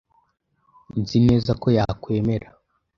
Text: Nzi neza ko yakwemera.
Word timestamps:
Nzi 0.99 1.17
neza 1.27 1.51
ko 1.61 1.67
yakwemera. 1.77 2.47